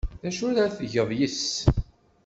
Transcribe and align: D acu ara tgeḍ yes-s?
D 0.21 0.23
acu 0.29 0.43
ara 0.49 0.73
tgeḍ 0.77 1.09
yes-s? 1.19 1.51